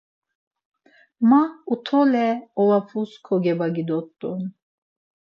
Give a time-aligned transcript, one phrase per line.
[1.29, 1.41] Ma
[1.73, 2.25] utole
[2.61, 4.29] ovapus kogevagi dort̆u.